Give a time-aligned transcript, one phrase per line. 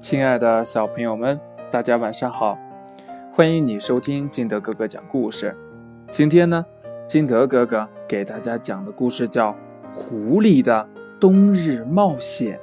[0.00, 1.38] 亲爱的小朋友们，
[1.70, 2.56] 大家晚上好！
[3.34, 5.54] 欢迎你收听金德哥哥讲故事。
[6.10, 6.64] 今天呢，
[7.06, 9.50] 金德哥哥给大家讲的故事叫
[9.92, 10.88] 《狐狸的
[11.20, 12.58] 冬日冒险》。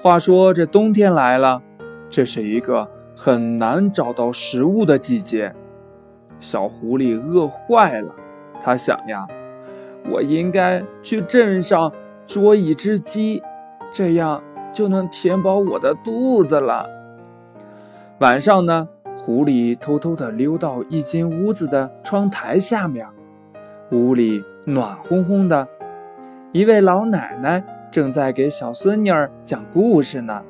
[0.00, 1.60] 话说这冬天来了，
[2.08, 5.52] 这是一个很难找到食物的季节。
[6.38, 8.14] 小狐狸饿坏了，
[8.62, 9.26] 他想呀，
[10.08, 11.92] 我应该去镇上
[12.28, 13.42] 捉一只鸡，
[13.96, 14.42] 这样
[14.74, 16.86] 就能填饱我的肚子了。
[18.18, 23.06] 晚上呢，狐狸偷偷地溜到一间屋子的窗台下面，
[23.92, 25.66] 屋里暖烘烘的，
[26.52, 30.42] 一位老奶奶正在给小孙女儿讲故事呢。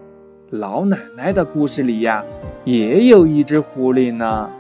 [0.51, 2.25] 老奶奶的故事里呀，
[2.65, 4.51] 也有一只狐狸呢。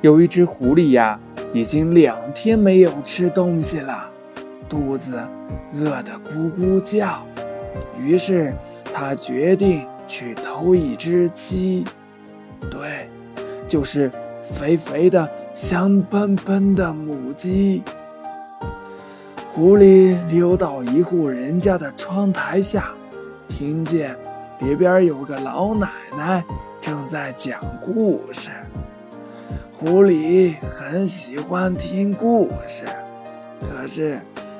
[0.00, 1.18] 有一只狐狸呀，
[1.52, 4.08] 已经两天没有吃东西了，
[4.68, 5.20] 肚子
[5.74, 7.22] 饿得咕咕叫，
[7.98, 8.52] 于是
[8.94, 9.86] 他决定。
[10.10, 11.84] 去偷一只鸡，
[12.70, 13.10] 对，
[13.66, 14.10] 就是
[14.54, 17.82] 肥肥的、香喷喷的母鸡。
[19.50, 22.90] 狐狸溜到一户人家的窗台下，
[23.50, 24.16] 听见
[24.60, 26.42] 里边有个老奶奶
[26.80, 28.48] 正在讲故事。
[29.74, 32.86] 狐狸很喜欢听故事，
[33.60, 34.18] 可是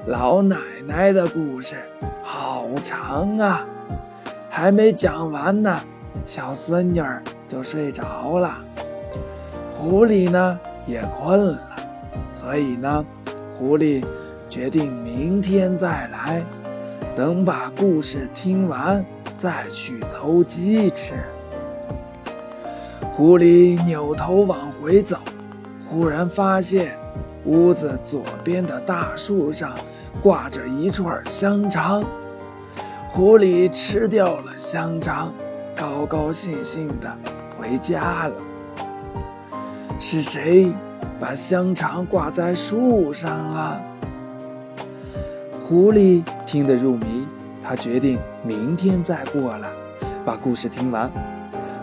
[0.09, 0.56] 老奶
[0.87, 1.77] 奶的故事
[2.23, 3.67] 好长啊。
[4.48, 5.78] 还没讲完呢，
[6.27, 8.56] 小孙女儿就睡着了。
[9.70, 11.61] 狐狸呢也困了，
[12.33, 13.05] 所以呢，
[13.59, 14.03] 狐狸
[14.48, 16.42] 决定明天再来，
[17.14, 19.05] 等把故事听完
[19.36, 21.17] 再去偷鸡吃。
[23.12, 25.19] 狐狸扭头往回走，
[25.86, 26.97] 忽然发现
[27.44, 29.75] 屋子左边的大树上
[30.22, 32.03] 挂着一串香肠。
[33.08, 35.33] 狐狸吃掉了香肠，
[35.75, 37.11] 高高兴兴的
[37.56, 38.34] 回家了。
[39.98, 40.73] 是谁
[41.18, 43.80] 把香肠挂在树上了？
[45.67, 47.27] 狐狸听得入迷，
[47.63, 49.68] 他决定明天再过来，
[50.24, 51.11] 把故事听完。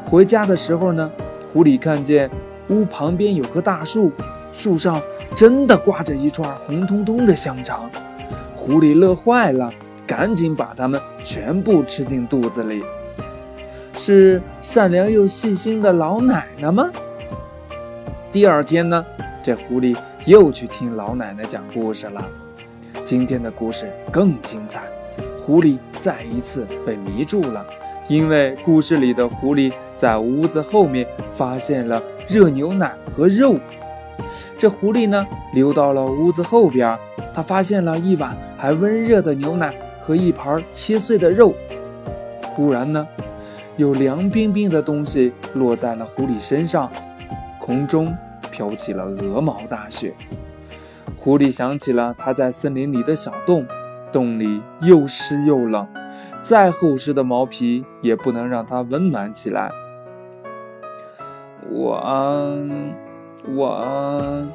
[0.05, 1.11] 回家的时候呢，
[1.51, 2.29] 狐狸看见
[2.69, 4.11] 屋旁边有棵大树，
[4.51, 5.01] 树上
[5.35, 7.89] 真的挂着一串红彤彤的香肠。
[8.55, 9.71] 狐狸乐坏了。
[10.07, 12.83] 赶紧把它们全部吃进肚子里。
[13.95, 16.91] 是善良又细心的老奶奶吗？
[18.31, 19.03] 第二天呢，
[19.41, 22.23] 这狐狸又去听老奶奶讲故事了。
[23.03, 24.83] 今天的故事更精彩，
[25.41, 27.65] 狐狸再一次被迷住了，
[28.07, 33.55] 因为故事里的狐狸在屋子后面发现了热牛奶和肉。
[34.57, 36.97] 这狐狸呢，溜到了屋子后边，
[37.33, 39.73] 他发现了一碗还温热的牛奶。
[40.05, 41.51] 和一盘切碎的肉。
[42.53, 43.07] 忽然呢，
[43.75, 46.91] 有凉冰冰的东西落在了狐狸身上，
[47.59, 48.15] 空中
[48.51, 50.13] 飘起了鹅毛大雪。
[51.17, 53.65] 狐狸想起了他在森林里的小洞，
[54.11, 55.87] 洞里又湿又冷，
[56.43, 59.71] 再厚实的毛皮也不能让它温暖起来。
[61.67, 61.95] 我，
[63.53, 64.47] 我，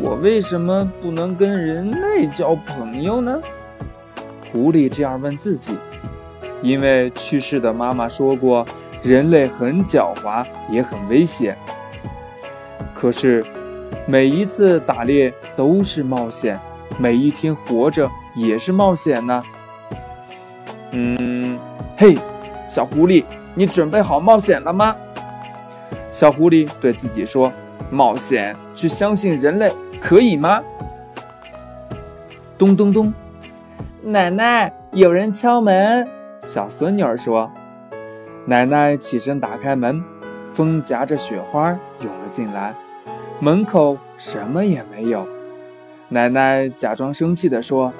[0.00, 3.40] 我为什么不能跟人类交朋友呢？
[4.50, 5.76] 狐狸这样问自己，
[6.62, 8.64] 因为去世的妈妈说过，
[9.02, 11.56] 人类很狡猾，也很危险。
[12.94, 13.44] 可是，
[14.06, 16.58] 每一次打猎都是冒险，
[16.98, 19.42] 每一天活着也是冒险呢。
[20.90, 21.58] 嗯，
[21.96, 22.16] 嘿，
[22.66, 23.24] 小狐狸，
[23.54, 24.96] 你准备好冒险了吗？
[26.10, 27.52] 小狐狸对自己说
[27.90, 30.62] ：“冒险，去相信人类，可以吗？”
[32.58, 33.12] 咚咚咚。
[34.02, 36.08] 奶奶，有人敲门。
[36.40, 37.50] 小孙女儿说
[38.46, 40.02] ：“奶奶起身打开门，
[40.52, 42.74] 风夹着雪花涌了进来。
[43.40, 45.26] 门口什么也没有。
[46.08, 47.92] 奶奶假装生气地说：‘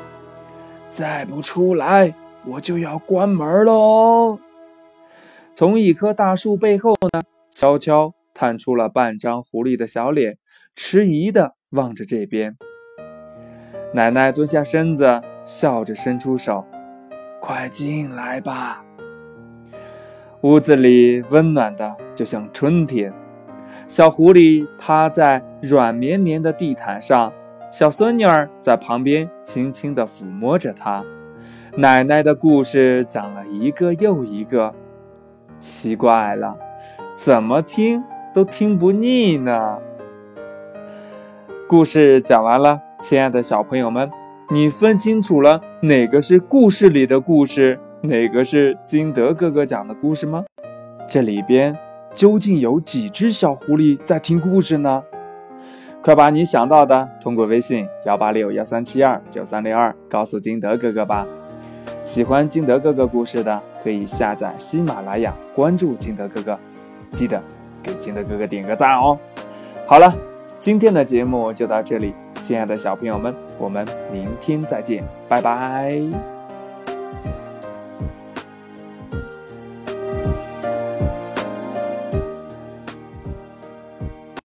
[0.91, 2.15] 再不出来，
[2.45, 4.39] 我就要关门喽。’
[5.54, 10.38] 从一棵大树背后呢，悄悄探出了半张狐狸的小脸，
[10.76, 12.56] 迟疑地望着这边。
[13.92, 16.62] 奶奶蹲下身子。”笑着伸出手，
[17.40, 18.84] 快进来吧。
[20.42, 23.10] 屋子里温暖的就像春天。
[23.86, 27.32] 小狐狸趴在软绵绵的地毯上，
[27.72, 31.02] 小孙女儿在旁边轻轻地抚摸着它。
[31.76, 34.74] 奶奶的故事讲了一个又一个，
[35.60, 36.58] 奇怪了，
[37.14, 38.04] 怎么听
[38.34, 39.78] 都听不腻呢？
[41.66, 44.10] 故事讲完了，亲爱的小朋友们。
[44.51, 50.45] 你分清楚了哪个是故事里的故事，哪个是金德哥哥讲的故事吗？
[51.07, 51.77] 这里边
[52.15, 55.03] 究竟有几只小狐狸在听故事呢？
[56.01, 61.27] 快把你想到的通过微信幺八六幺三七二九三六二告诉金德哥哥吧。
[62.03, 66.59] 喜欢金德哥哥故事的，可以下载喜马拉雅，关注金德哥哥，
[67.10, 67.42] 记得
[67.83, 69.19] 给金德哥哥点个赞哦。
[69.86, 70.13] 好了，
[70.59, 72.15] 今天的节目就到这里。
[72.42, 76.37] 亲爱的小朋友们，我们明天再见，拜拜。